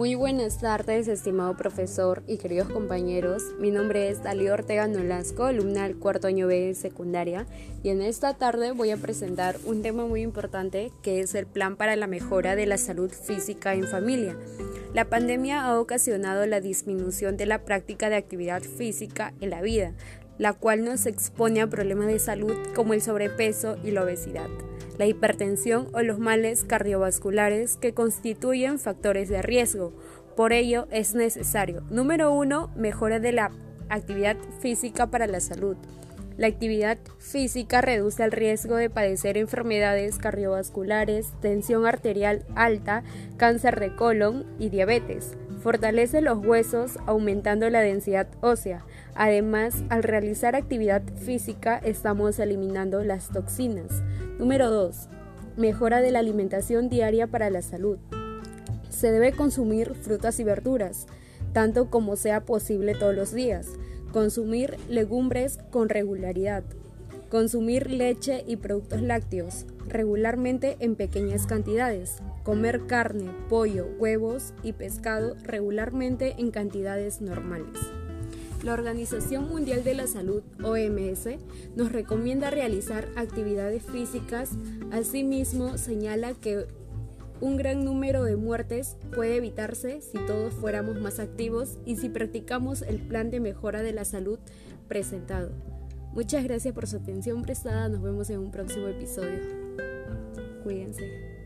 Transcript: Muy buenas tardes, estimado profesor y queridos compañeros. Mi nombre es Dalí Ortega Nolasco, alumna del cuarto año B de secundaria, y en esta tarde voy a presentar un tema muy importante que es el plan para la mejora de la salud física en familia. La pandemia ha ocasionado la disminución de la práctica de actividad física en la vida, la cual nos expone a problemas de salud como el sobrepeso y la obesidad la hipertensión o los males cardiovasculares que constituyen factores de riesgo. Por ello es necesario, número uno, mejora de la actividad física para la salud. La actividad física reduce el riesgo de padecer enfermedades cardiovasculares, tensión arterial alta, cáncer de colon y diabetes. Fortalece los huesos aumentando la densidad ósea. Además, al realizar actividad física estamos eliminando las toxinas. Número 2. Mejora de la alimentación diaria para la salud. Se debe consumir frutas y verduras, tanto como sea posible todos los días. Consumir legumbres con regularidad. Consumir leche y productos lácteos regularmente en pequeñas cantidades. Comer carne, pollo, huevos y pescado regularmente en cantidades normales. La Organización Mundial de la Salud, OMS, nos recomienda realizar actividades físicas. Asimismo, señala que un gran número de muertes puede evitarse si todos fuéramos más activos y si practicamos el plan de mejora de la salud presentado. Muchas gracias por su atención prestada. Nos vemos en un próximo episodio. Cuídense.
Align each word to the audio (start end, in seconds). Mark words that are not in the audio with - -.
Muy 0.00 0.14
buenas 0.14 0.56
tardes, 0.56 1.08
estimado 1.08 1.58
profesor 1.58 2.22
y 2.26 2.38
queridos 2.38 2.70
compañeros. 2.70 3.42
Mi 3.58 3.70
nombre 3.70 4.08
es 4.08 4.22
Dalí 4.22 4.48
Ortega 4.48 4.88
Nolasco, 4.88 5.44
alumna 5.44 5.82
del 5.82 5.98
cuarto 5.98 6.26
año 6.26 6.46
B 6.46 6.68
de 6.68 6.74
secundaria, 6.74 7.44
y 7.82 7.90
en 7.90 8.00
esta 8.00 8.32
tarde 8.32 8.72
voy 8.72 8.92
a 8.92 8.96
presentar 8.96 9.58
un 9.66 9.82
tema 9.82 10.06
muy 10.06 10.22
importante 10.22 10.90
que 11.02 11.20
es 11.20 11.34
el 11.34 11.44
plan 11.44 11.76
para 11.76 11.96
la 11.96 12.06
mejora 12.06 12.56
de 12.56 12.64
la 12.64 12.78
salud 12.78 13.10
física 13.10 13.74
en 13.74 13.86
familia. 13.86 14.38
La 14.94 15.04
pandemia 15.04 15.66
ha 15.66 15.78
ocasionado 15.78 16.46
la 16.46 16.62
disminución 16.62 17.36
de 17.36 17.44
la 17.44 17.66
práctica 17.66 18.08
de 18.08 18.16
actividad 18.16 18.62
física 18.62 19.34
en 19.42 19.50
la 19.50 19.60
vida, 19.60 19.92
la 20.40 20.54
cual 20.54 20.84
nos 20.84 21.06
expone 21.06 21.60
a 21.60 21.68
problemas 21.68 22.08
de 22.08 22.18
salud 22.18 22.56
como 22.74 22.94
el 22.94 23.02
sobrepeso 23.02 23.76
y 23.84 23.92
la 23.92 24.02
obesidad 24.02 24.48
la 25.00 25.06
hipertensión 25.06 25.88
o 25.94 26.02
los 26.02 26.18
males 26.18 26.62
cardiovasculares 26.62 27.78
que 27.78 27.94
constituyen 27.94 28.78
factores 28.78 29.30
de 29.30 29.40
riesgo. 29.40 29.94
Por 30.36 30.52
ello 30.52 30.88
es 30.90 31.14
necesario, 31.14 31.82
número 31.88 32.30
uno, 32.34 32.70
mejora 32.76 33.18
de 33.18 33.32
la 33.32 33.50
actividad 33.88 34.36
física 34.60 35.06
para 35.06 35.26
la 35.26 35.40
salud. 35.40 35.78
La 36.36 36.48
actividad 36.48 36.98
física 37.18 37.80
reduce 37.80 38.22
el 38.22 38.30
riesgo 38.30 38.76
de 38.76 38.90
padecer 38.90 39.38
enfermedades 39.38 40.18
cardiovasculares, 40.18 41.32
tensión 41.40 41.86
arterial 41.86 42.44
alta, 42.54 43.02
cáncer 43.38 43.80
de 43.80 43.96
colon 43.96 44.44
y 44.58 44.68
diabetes. 44.68 45.34
Fortalece 45.60 46.22
los 46.22 46.38
huesos 46.38 46.96
aumentando 47.04 47.68
la 47.68 47.80
densidad 47.80 48.28
ósea. 48.40 48.86
Además, 49.14 49.84
al 49.90 50.02
realizar 50.02 50.56
actividad 50.56 51.02
física 51.16 51.78
estamos 51.84 52.38
eliminando 52.38 53.04
las 53.04 53.28
toxinas. 53.28 54.02
Número 54.38 54.70
2. 54.70 55.08
Mejora 55.58 56.00
de 56.00 56.12
la 56.12 56.20
alimentación 56.20 56.88
diaria 56.88 57.26
para 57.26 57.50
la 57.50 57.60
salud. 57.60 57.98
Se 58.88 59.12
debe 59.12 59.32
consumir 59.32 59.94
frutas 59.94 60.40
y 60.40 60.44
verduras, 60.44 61.06
tanto 61.52 61.90
como 61.90 62.16
sea 62.16 62.40
posible 62.46 62.94
todos 62.94 63.14
los 63.14 63.32
días. 63.34 63.66
Consumir 64.12 64.78
legumbres 64.88 65.58
con 65.70 65.90
regularidad. 65.90 66.64
Consumir 67.28 67.90
leche 67.90 68.44
y 68.46 68.56
productos 68.56 69.02
lácteos 69.02 69.66
regularmente 69.86 70.76
en 70.80 70.96
pequeñas 70.96 71.46
cantidades. 71.46 72.22
Comer 72.50 72.88
carne, 72.88 73.30
pollo, 73.48 73.86
huevos 74.00 74.54
y 74.64 74.72
pescado 74.72 75.36
regularmente 75.44 76.34
en 76.38 76.50
cantidades 76.50 77.20
normales. 77.20 77.78
La 78.64 78.72
Organización 78.72 79.48
Mundial 79.48 79.84
de 79.84 79.94
la 79.94 80.08
Salud, 80.08 80.42
OMS, 80.60 81.28
nos 81.76 81.92
recomienda 81.92 82.50
realizar 82.50 83.06
actividades 83.14 83.84
físicas. 83.84 84.50
Asimismo, 84.90 85.78
señala 85.78 86.34
que 86.34 86.66
un 87.40 87.56
gran 87.56 87.84
número 87.84 88.24
de 88.24 88.34
muertes 88.34 88.96
puede 89.14 89.36
evitarse 89.36 90.00
si 90.00 90.18
todos 90.26 90.52
fuéramos 90.52 91.00
más 91.00 91.20
activos 91.20 91.78
y 91.86 91.98
si 91.98 92.08
practicamos 92.08 92.82
el 92.82 92.98
plan 92.98 93.30
de 93.30 93.38
mejora 93.38 93.80
de 93.82 93.92
la 93.92 94.04
salud 94.04 94.40
presentado. 94.88 95.52
Muchas 96.14 96.42
gracias 96.42 96.74
por 96.74 96.88
su 96.88 96.96
atención 96.96 97.42
prestada. 97.42 97.88
Nos 97.88 98.02
vemos 98.02 98.28
en 98.28 98.40
un 98.40 98.50
próximo 98.50 98.88
episodio. 98.88 99.38
Cuídense. 100.64 101.39